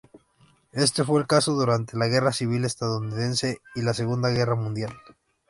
[0.73, 4.91] Este fue el caso durante la Guerra Civil Estadounidense y la Segunda Guerra mundial.